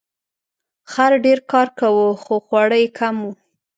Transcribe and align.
خر 0.91 1.11
ډیر 1.25 1.39
کار 1.51 1.67
کاوه 1.79 2.07
خو 2.23 2.35
خواړه 2.45 2.77
یې 2.81 2.89
کم 2.99 3.15
وو. 3.23 3.31